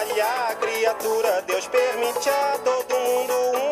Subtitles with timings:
[0.00, 1.42] trabalhar, criatura.
[1.42, 3.69] Deus permite a todo mundo loucura.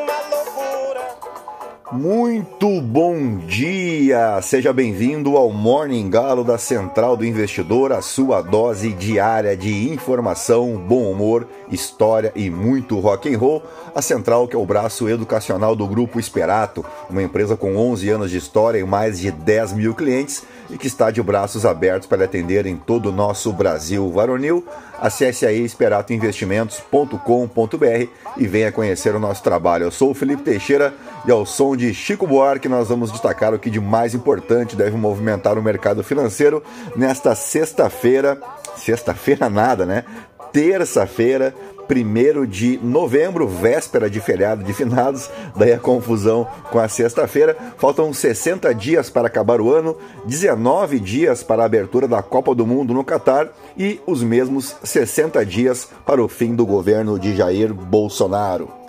[1.91, 4.43] Muito bom dia!
[4.43, 10.77] Seja bem-vindo ao Morning Galo da Central do Investidor, a sua dose diária de informação,
[10.77, 13.63] bom humor, história e muito rock and roll.
[13.95, 18.31] A Central, que é o braço educacional do Grupo Esperato, uma empresa com 11 anos
[18.31, 22.27] de história e mais de 10 mil clientes e que está de braços abertos para
[22.27, 24.63] atender em todo o nosso Brasil varonil.
[25.01, 29.85] Acesse aí esperatoinvestimentos.com.br e venha conhecer o nosso trabalho.
[29.85, 30.93] Eu sou o Felipe Teixeira
[31.27, 34.97] e ao som de Chico Buarque nós vamos destacar o que de mais importante deve
[34.97, 36.63] movimentar o mercado financeiro
[36.97, 38.39] nesta sexta-feira.
[38.77, 40.05] Sexta-feira nada, né?
[40.53, 41.55] Terça-feira,
[41.89, 47.57] 1 de novembro, véspera de feriado de finados, daí a confusão com a sexta-feira.
[47.77, 52.67] Faltam 60 dias para acabar o ano, 19 dias para a abertura da Copa do
[52.67, 57.73] Mundo no Catar e os mesmos 60 dias para o fim do governo de Jair
[57.73, 58.88] Bolsonaro.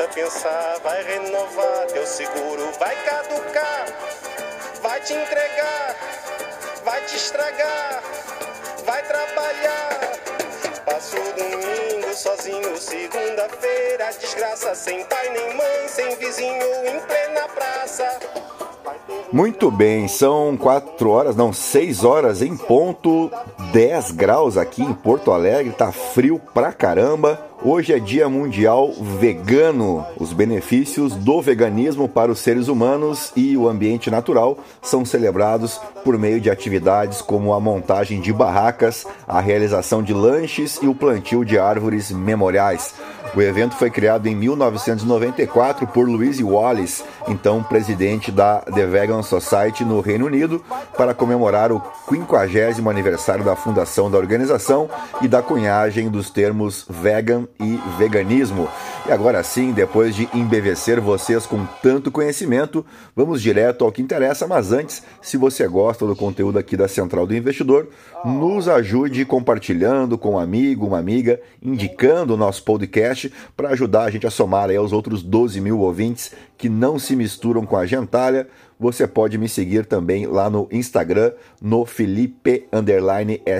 [0.00, 3.84] Tenta pensar, vai renovar teu seguro, vai caducar,
[4.80, 5.94] vai te entregar,
[6.82, 8.02] vai te estragar,
[8.86, 10.00] vai trabalhar.
[10.86, 18.18] Passo domingo sozinho, segunda-feira, desgraça, sem pai nem mãe, sem vizinho, em plena praça.
[19.32, 23.30] Muito bem, são 4 horas, não, 6 horas em ponto,
[23.72, 27.50] 10 graus aqui em Porto Alegre, tá frio pra caramba.
[27.62, 30.04] Hoje é Dia Mundial Vegano.
[30.18, 36.16] Os benefícios do veganismo para os seres humanos e o ambiente natural são celebrados por
[36.16, 41.44] meio de atividades como a montagem de barracas, a realização de lanches e o plantio
[41.44, 42.94] de árvores memoriais.
[43.34, 49.84] O evento foi criado em 1994 por Louise Wallace, então presidente da The Vegan Society
[49.84, 50.64] no Reino Unido,
[50.96, 54.90] para comemorar o 50 aniversário da fundação da organização
[55.22, 58.68] e da cunhagem dos termos vegan e veganismo.
[59.10, 64.46] E agora sim, depois de embevecer vocês com tanto conhecimento, vamos direto ao que interessa,
[64.46, 67.88] mas antes, se você gosta do conteúdo aqui da Central do Investidor,
[68.24, 74.10] nos ajude compartilhando com um amigo, uma amiga, indicando o nosso podcast para ajudar a
[74.12, 77.86] gente a somar aí aos outros 12 mil ouvintes que não se misturam com a
[77.86, 78.46] gentalha.
[78.78, 82.68] Você pode me seguir também lá no Instagram, no Felipe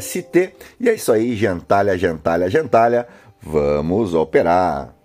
[0.00, 0.53] ST.
[0.78, 3.09] E é isso aí, gentalha, gentalha, gentalha.
[3.43, 5.00] Vamos operar!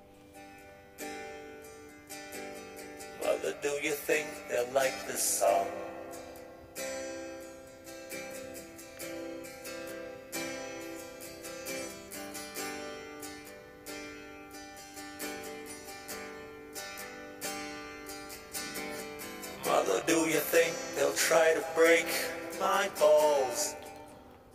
[3.65, 5.65] Do you think they'll like this song?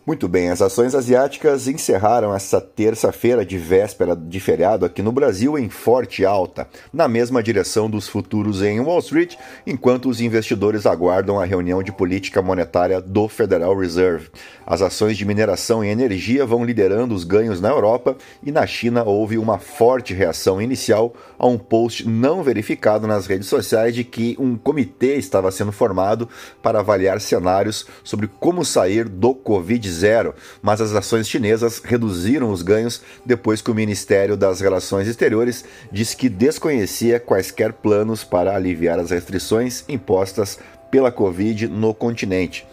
[0.06, 5.58] Muito bem, as ações asiáticas encerraram essa terça-feira de véspera de feriado aqui no Brasil
[5.58, 11.38] em forte alta, na mesma direção dos futuros em Wall Street, enquanto os investidores aguardam
[11.38, 14.30] a reunião de política monetária do Federal Reserve.
[14.66, 19.04] As ações de mineração e energia vão liderando os ganhos na Europa e na China
[19.04, 24.34] houve uma forte reação inicial a um post não verificado nas redes sociais de que
[24.38, 26.26] um comitê estava sendo formado
[26.62, 32.62] para avaliar cenários sobre como sair do Covid-19 zero, mas as ações chinesas reduziram os
[32.62, 38.98] ganhos depois que o Ministério das Relações Exteriores disse que desconhecia quaisquer planos para aliviar
[38.98, 40.58] as restrições impostas
[40.90, 42.66] pela Covid no continente.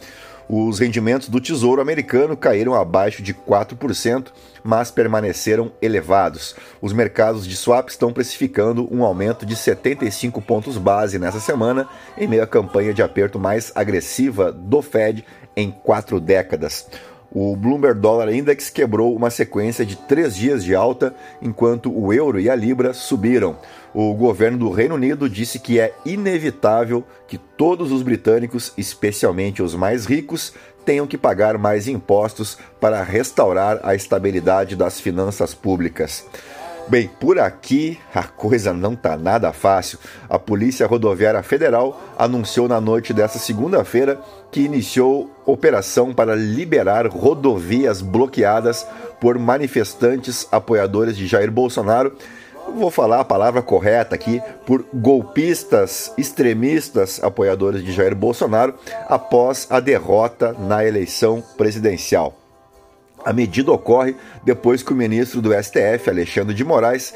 [0.49, 4.27] Os rendimentos do Tesouro americano caíram abaixo de 4%,
[4.63, 6.55] mas permaneceram elevados.
[6.81, 11.87] Os mercados de swap estão precificando um aumento de 75 pontos base nessa semana,
[12.17, 15.25] em meio à campanha de aperto mais agressiva do Fed
[15.55, 16.87] em quatro décadas.
[17.29, 22.39] O Bloomberg Dollar Index quebrou uma sequência de três dias de alta, enquanto o euro
[22.39, 23.57] e a libra subiram.
[23.99, 29.73] O governo do Reino Unido disse que é inevitável que todos os britânicos, especialmente os
[29.73, 30.53] mais ricos,
[30.85, 36.23] tenham que pagar mais impostos para restaurar a estabilidade das finanças públicas.
[36.87, 39.97] Bem, por aqui a coisa não tá nada fácil.
[40.29, 47.99] A Polícia Rodoviária Federal anunciou na noite desta segunda-feira que iniciou operação para liberar rodovias
[47.99, 48.85] bloqueadas
[49.19, 52.15] por manifestantes apoiadores de Jair Bolsonaro.
[52.75, 58.75] Vou falar a palavra correta aqui, por golpistas extremistas apoiadores de Jair Bolsonaro
[59.07, 62.35] após a derrota na eleição presidencial.
[63.25, 67.13] A medida ocorre depois que o ministro do STF, Alexandre de Moraes,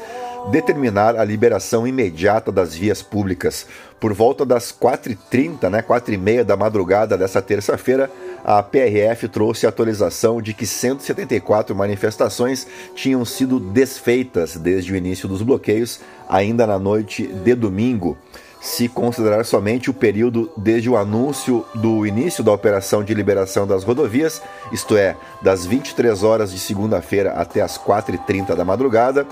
[0.50, 3.66] determinar a liberação imediata das vias públicas.
[4.00, 8.10] Por volta das 4h30, né, 4h30 da madrugada dessa terça-feira,
[8.44, 15.28] a PRF trouxe a atualização de que 174 manifestações tinham sido desfeitas desde o início
[15.28, 18.16] dos bloqueios, ainda na noite de domingo.
[18.60, 23.82] Se considerar somente o período desde o anúncio do início da operação de liberação das
[23.82, 24.40] rodovias,
[24.72, 29.26] isto é, das 23 horas de segunda-feira até as 4h30 da madrugada,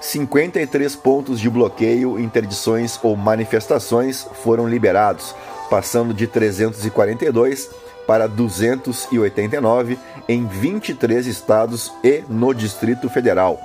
[0.00, 5.34] 53 pontos de bloqueio, interdições ou manifestações foram liberados,
[5.68, 7.70] passando de 342
[8.06, 13.60] para 289 em 23 estados e no Distrito Federal.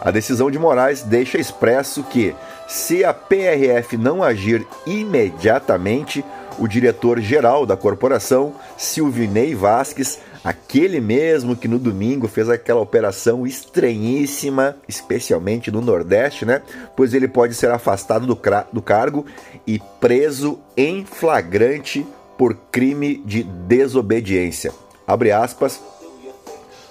[0.00, 2.34] A decisão de Moraes deixa expresso que,
[2.66, 6.24] se a PRF não agir imediatamente,
[6.58, 14.76] o diretor-geral da corporação, Silvinei Vasques, aquele mesmo que no domingo fez aquela operação estranhíssima,
[14.88, 16.62] especialmente no Nordeste, né?
[16.96, 18.38] Pois ele pode ser afastado do,
[18.72, 19.24] do cargo
[19.66, 22.06] e preso em flagrante
[22.42, 24.72] por crime de desobediência.
[25.06, 25.80] Abre aspas,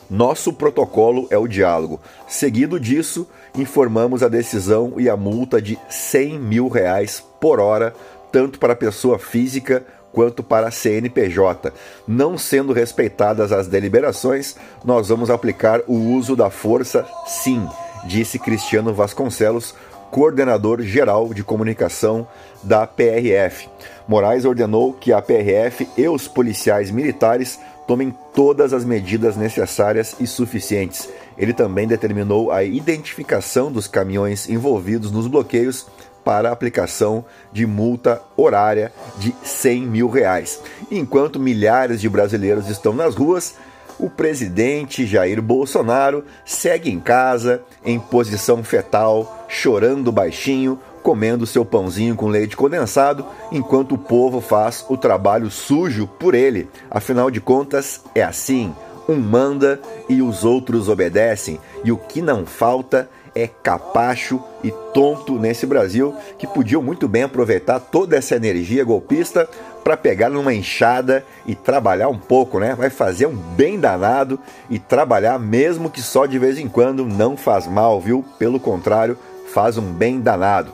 [0.09, 1.99] nosso protocolo é o diálogo.
[2.25, 7.93] Seguido disso, informamos a decisão e a multa de 100 mil reais por hora,
[8.31, 11.73] tanto para a pessoa física quanto para a CNPJ.
[12.07, 14.55] Não sendo respeitadas as deliberações,
[14.85, 17.67] nós vamos aplicar o uso da força sim,
[18.05, 19.75] disse Cristiano Vasconcelos,
[20.11, 22.27] coordenador geral de comunicação
[22.61, 23.69] da PRF.
[24.07, 30.27] Moraes ordenou que a PRF e os policiais militares tomem todas as medidas necessárias e
[30.27, 31.09] suficientes.
[31.37, 35.87] Ele também determinou a identificação dos caminhões envolvidos nos bloqueios
[36.23, 40.61] para aplicação de multa horária de 100 mil reais.
[40.91, 43.55] Enquanto milhares de brasileiros estão nas ruas,
[44.01, 52.15] o presidente Jair Bolsonaro segue em casa, em posição fetal, chorando baixinho, comendo seu pãozinho
[52.15, 56.67] com leite condensado, enquanto o povo faz o trabalho sujo por ele.
[56.89, 58.73] Afinal de contas, é assim:
[59.07, 65.39] um manda e os outros obedecem, e o que não falta é capacho e tonto
[65.39, 69.47] nesse Brasil que podiam muito bem aproveitar toda essa energia golpista
[69.83, 72.75] para pegar numa enxada e trabalhar um pouco, né?
[72.75, 74.39] Vai fazer um bem danado
[74.69, 78.23] e trabalhar mesmo que só de vez em quando não faz mal, viu?
[78.37, 79.17] Pelo contrário,
[79.53, 80.73] faz um bem danado.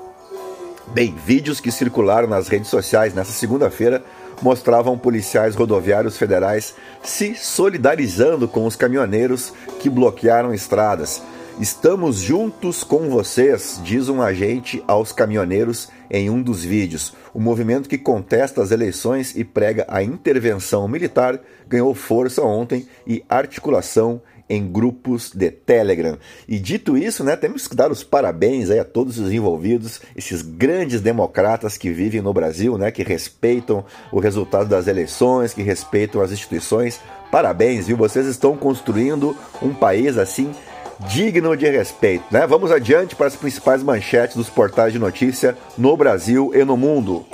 [0.87, 4.03] Bem, vídeos que circularam nas redes sociais nessa segunda-feira
[4.41, 11.21] mostravam policiais rodoviários federais se solidarizando com os caminhoneiros que bloquearam estradas.
[11.59, 17.15] Estamos juntos com vocês, diz um agente aos caminhoneiros em um dos vídeos.
[17.33, 23.23] O movimento que contesta as eleições e prega a intervenção militar ganhou força ontem e
[23.27, 26.19] articulação em grupos de Telegram.
[26.47, 31.01] E dito isso, né, temos que dar os parabéns a todos os envolvidos, esses grandes
[31.01, 36.31] democratas que vivem no Brasil, né, que respeitam o resultado das eleições, que respeitam as
[36.31, 36.99] instituições.
[37.31, 37.97] Parabéns, viu?
[37.97, 40.53] Vocês estão construindo um país assim
[40.99, 42.45] digno de respeito, né?
[42.47, 47.25] Vamos adiante para as principais manchetes dos portais de notícia no Brasil e no mundo.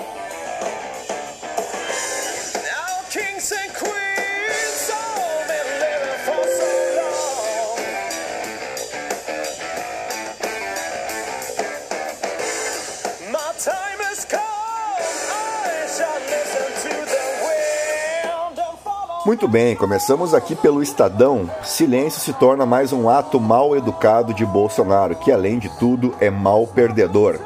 [19.34, 21.50] Muito bem, começamos aqui pelo Estadão.
[21.64, 26.30] Silêncio se torna mais um ato mal educado de Bolsonaro, que além de tudo é
[26.30, 27.40] mal perdedor.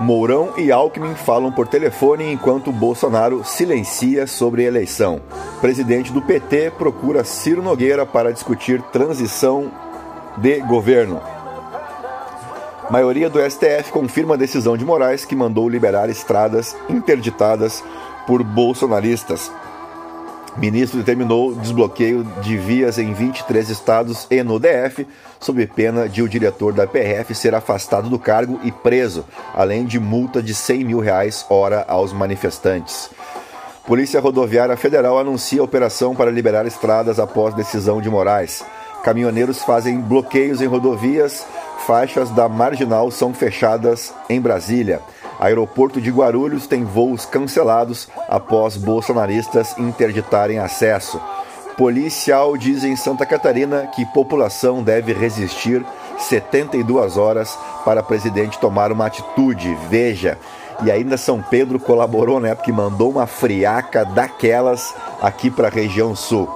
[0.00, 5.20] Mourão e Alckmin falam por telefone enquanto Bolsonaro silencia sobre eleição.
[5.60, 9.70] Presidente do PT procura Ciro Nogueira para discutir transição
[10.38, 11.20] de governo.
[12.90, 17.84] Maioria do STF confirma a decisão de Moraes que mandou liberar estradas interditadas
[18.26, 19.52] por bolsonaristas.
[20.58, 25.06] Ministro determinou desbloqueio de vias em 23 estados e no DF,
[25.38, 29.24] sob pena de o diretor da PRF ser afastado do cargo e preso,
[29.54, 33.08] além de multa de 100 mil reais hora aos manifestantes.
[33.86, 38.64] Polícia Rodoviária Federal anuncia operação para liberar estradas após decisão de Moraes.
[39.04, 41.46] Caminhoneiros fazem bloqueios em rodovias,
[41.86, 45.00] faixas da marginal são fechadas em Brasília.
[45.38, 51.20] Aeroporto de Guarulhos tem voos cancelados após bolsonaristas interditarem acesso.
[51.76, 55.84] Policial diz em Santa Catarina que população deve resistir
[56.18, 59.76] 72 horas para presidente tomar uma atitude.
[59.88, 60.36] Veja.
[60.82, 62.54] E ainda São Pedro colaborou, né?
[62.54, 66.48] Porque mandou uma friaca daquelas aqui para a região sul.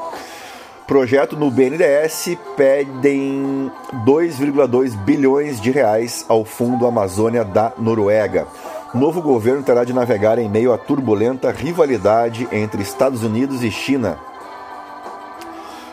[0.92, 3.72] Projeto no BNDES pedem
[4.04, 8.46] 2,2 bilhões de reais ao Fundo Amazônia da Noruega.
[8.92, 14.18] Novo governo terá de navegar em meio à turbulenta rivalidade entre Estados Unidos e China.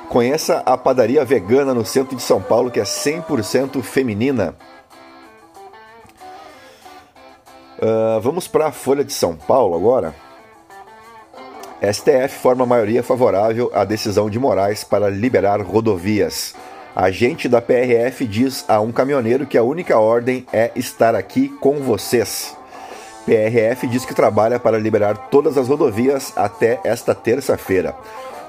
[0.09, 4.53] Conheça a padaria vegana no centro de São Paulo que é 100% feminina.
[7.77, 10.13] Uh, vamos para a Folha de São Paulo agora.
[11.81, 16.53] STF forma maioria favorável à decisão de Moraes para liberar rodovias.
[16.93, 21.79] Agente da PRF diz a um caminhoneiro que a única ordem é estar aqui com
[21.79, 22.53] vocês.
[23.25, 27.95] PRF diz que trabalha para liberar todas as rodovias até esta terça-feira.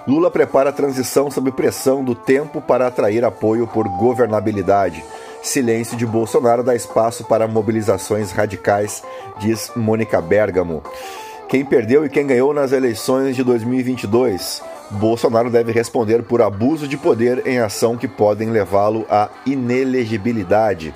[0.09, 5.05] Lula prepara a transição sob pressão do tempo para atrair apoio por governabilidade.
[5.41, 9.05] Silêncio de Bolsonaro dá espaço para mobilizações radicais,
[9.39, 10.83] diz Mônica Bergamo.
[11.51, 14.63] Quem perdeu e quem ganhou nas eleições de 2022?
[14.89, 20.95] Bolsonaro deve responder por abuso de poder em ação que podem levá-lo à inelegibilidade.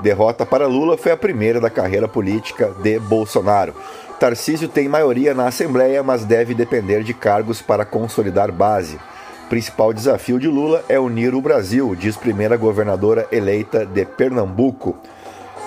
[0.00, 3.74] Derrota para Lula foi a primeira da carreira política de Bolsonaro.
[4.20, 9.00] Tarcísio tem maioria na Assembleia, mas deve depender de cargos para consolidar base.
[9.48, 14.96] Principal desafio de Lula é unir o Brasil, diz primeira governadora eleita de Pernambuco.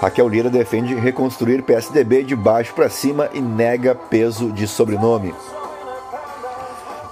[0.01, 5.31] Raquel Lira defende reconstruir PSDB de baixo para cima e nega peso de sobrenome.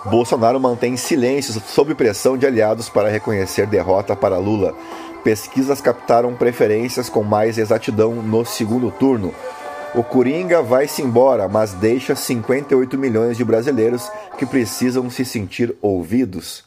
[0.06, 4.76] Bolsonaro mantém silêncio sob pressão de aliados para reconhecer derrota para Lula.
[5.24, 9.36] Pesquisas captaram preferências com mais exatidão no segundo turno.
[9.94, 16.64] O Coringa vai-se embora, mas deixa 58 milhões de brasileiros que precisam se sentir ouvidos.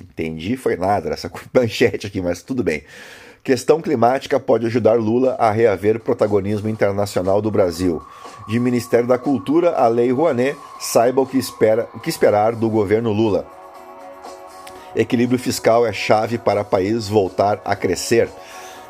[0.00, 2.84] Entendi, foi nada essa manchete aqui, mas tudo bem.
[3.46, 8.02] Questão climática pode ajudar Lula a reaver protagonismo internacional do Brasil.
[8.48, 12.68] De Ministério da Cultura a Lei Rouanet, saiba o que, espera, o que esperar do
[12.68, 13.46] governo Lula.
[14.96, 18.28] Equilíbrio fiscal é chave para o país voltar a crescer.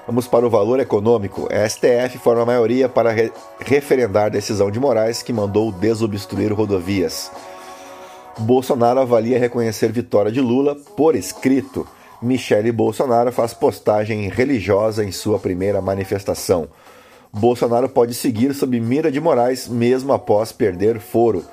[0.06, 1.46] Vamos para o valor econômico.
[1.52, 7.30] A STF forma a maioria para re referendar decisão de Moraes que mandou desobstruir rodovias.
[8.38, 11.86] Bolsonaro avalia reconhecer vitória de Lula por escrito.
[12.22, 16.68] Michele Bolsonaro faz postagem religiosa em sua primeira manifestação.
[17.32, 21.44] Bolsonaro pode seguir sob mira de Moraes mesmo após perder foro.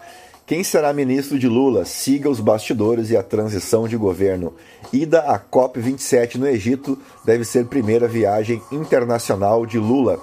[0.45, 1.85] Quem será ministro de Lula?
[1.85, 4.53] Siga os bastidores e a transição de governo.
[4.91, 10.19] Ida à COP27 no Egito deve ser primeira viagem internacional de Lula.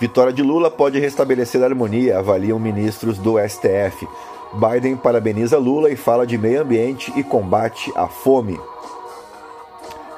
[0.00, 4.06] Vitória de Lula pode restabelecer a harmonia, avaliam ministros do STF.
[4.54, 8.58] Biden parabeniza Lula e fala de meio ambiente e combate à fome.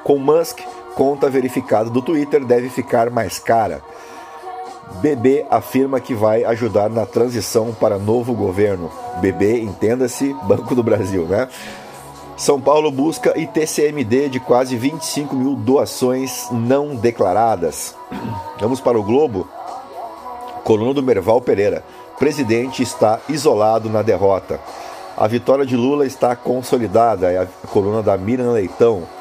[0.05, 0.59] Com Musk,
[0.93, 3.81] conta verificada do Twitter deve ficar mais cara.
[5.01, 8.91] BB afirma que vai ajudar na transição para novo governo.
[9.19, 11.49] BB, entenda-se, Banco do Brasil, né?
[12.37, 17.95] São Paulo busca ITCMD de quase 25 mil doações não declaradas.
[18.61, 19.49] Vamos para o Globo.
[20.63, 21.83] Coluna do Merval Pereira.
[22.19, 24.59] Presidente está isolado na derrota.
[25.17, 27.31] A vitória de Lula está consolidada.
[27.31, 29.14] É a coluna da Miriam Leitão.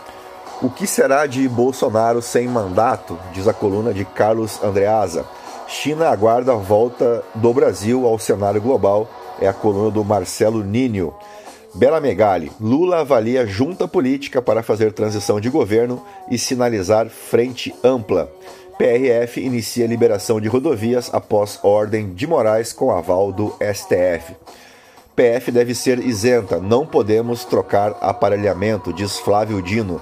[0.62, 3.18] O que será de Bolsonaro sem mandato?
[3.32, 5.26] Diz a coluna de Carlos Andreasa.
[5.66, 9.08] China aguarda a volta do Brasil ao cenário global.
[9.40, 11.12] É a coluna do Marcelo Ninho.
[11.74, 12.52] Bela Megali.
[12.60, 18.30] Lula avalia junta política para fazer transição de governo e sinalizar frente ampla.
[18.78, 24.34] PRF inicia liberação de rodovias após ordem de Moraes com aval do STF.
[25.16, 30.00] PF deve ser isenta, não podemos trocar aparelhamento, diz Flávio Dino.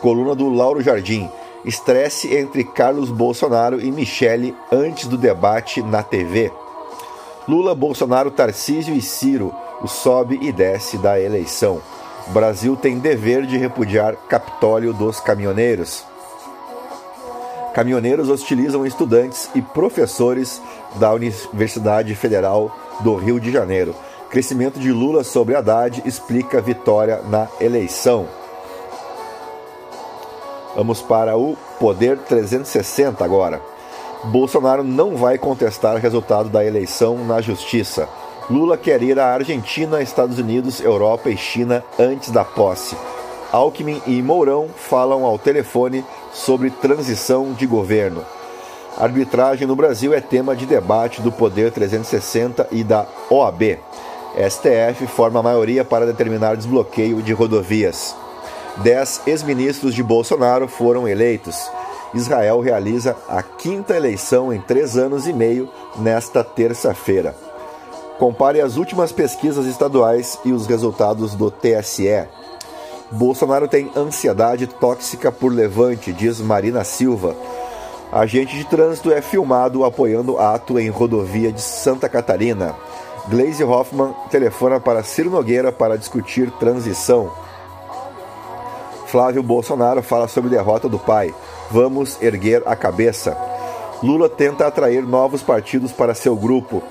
[0.00, 1.28] Coluna do Lauro Jardim.
[1.64, 6.52] Estresse entre Carlos Bolsonaro e Michele antes do debate na TV.
[7.48, 11.80] Lula, Bolsonaro, Tarcísio e Ciro, o sobe e desce da eleição.
[12.28, 16.04] O Brasil tem dever de repudiar Capitólio dos caminhoneiros.
[17.74, 20.60] Caminhoneiros hostilizam estudantes e professores
[20.96, 23.94] da Universidade Federal do Rio de Janeiro.
[24.30, 28.37] Crescimento de Lula sobre Haddad explica vitória na eleição.
[30.78, 33.60] Vamos para o Poder 360 agora.
[34.26, 38.08] Bolsonaro não vai contestar o resultado da eleição na justiça.
[38.48, 42.96] Lula quer ir à Argentina, Estados Unidos, Europa e China antes da posse.
[43.50, 48.24] Alckmin e Mourão falam ao telefone sobre transição de governo.
[48.96, 53.80] Arbitragem no Brasil é tema de debate do Poder 360 e da OAB.
[54.48, 58.14] STF forma a maioria para determinar desbloqueio de rodovias.
[58.82, 61.68] Dez ex-ministros de Bolsonaro foram eleitos.
[62.14, 67.34] Israel realiza a quinta eleição em três anos e meio nesta terça-feira.
[68.18, 72.26] Compare as últimas pesquisas estaduais e os resultados do TSE.
[73.10, 77.34] Bolsonaro tem ansiedade tóxica por levante, diz Marina Silva.
[78.12, 82.74] Agente de trânsito é filmado apoiando ato em rodovia de Santa Catarina.
[83.28, 87.30] Glaze Hoffman telefona para Ciro Nogueira para discutir transição.
[89.08, 91.34] Flávio Bolsonaro fala sobre derrota do pai.
[91.70, 93.36] Vamos erguer a cabeça.
[94.02, 96.82] Lula tenta atrair novos partidos para seu grupo.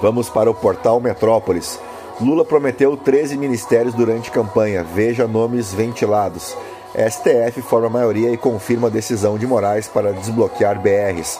[0.00, 1.78] Vamos para o portal Metrópolis.
[2.18, 4.82] Lula prometeu 13 ministérios durante campanha.
[4.82, 6.56] Veja nomes ventilados.
[6.94, 11.38] STF forma maioria e confirma a decisão de Moraes para desbloquear BRs.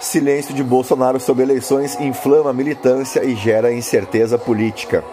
[0.00, 5.04] Silêncio de Bolsonaro sobre eleições inflama a militância e gera incerteza política.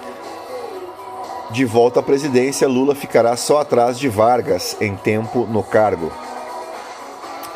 [1.52, 6.12] De volta à presidência, Lula ficará só atrás de Vargas em tempo no cargo.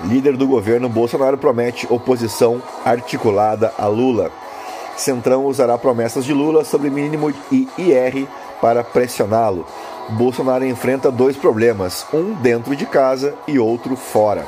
[0.05, 4.31] Líder do governo, Bolsonaro promete oposição articulada a Lula.
[4.97, 8.27] Centrão usará promessas de Lula sobre mínimo e IR
[8.59, 9.65] para pressioná-lo.
[10.09, 14.45] Bolsonaro enfrenta dois problemas, um dentro de casa e outro fora.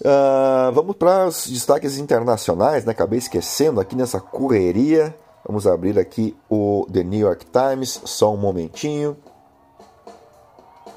[0.00, 2.92] Uh, vamos para os destaques internacionais, né?
[2.92, 5.14] Acabei esquecendo aqui nessa correria.
[5.44, 9.16] Vamos abrir aqui o The New York Times, só um momentinho.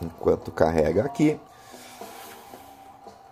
[0.01, 1.39] Enquanto carrega aqui.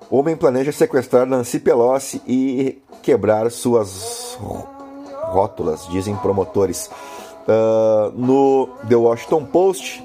[0.09, 4.37] Homem planeja sequestrar Nancy Pelosi e quebrar suas
[5.23, 6.89] rótulas, dizem promotores.
[7.47, 10.03] Uh, no The Washington Post,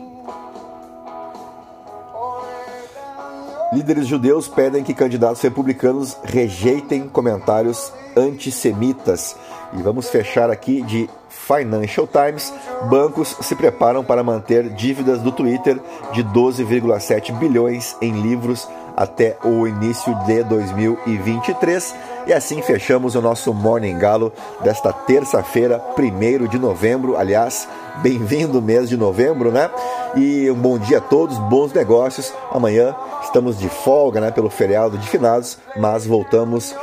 [3.73, 9.37] líderes judeus pedem que candidatos republicanos rejeitem comentários antissemitas.
[9.73, 12.53] E vamos fechar aqui de Financial Times.
[12.89, 15.79] Bancos se preparam para manter dívidas do Twitter
[16.13, 21.95] de 12,7 bilhões em livros até o início de 2023.
[22.27, 24.33] E assim fechamos o nosso Morning Galo
[24.63, 27.17] desta terça-feira, 1 de novembro.
[27.17, 27.69] Aliás,
[28.03, 29.71] bem-vindo mês de novembro, né?
[30.17, 32.33] E um bom dia a todos, bons negócios.
[32.51, 36.75] Amanhã estamos de folga, né, pelo feriado de finados, mas voltamos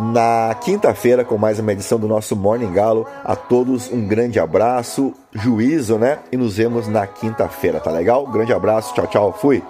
[0.00, 3.06] na quinta-feira com mais uma edição do nosso Morning Galo.
[3.24, 6.18] A todos um grande abraço, juízo, né?
[6.30, 8.26] E nos vemos na quinta-feira, tá legal?
[8.26, 9.62] Grande abraço, tchau, tchau, fui!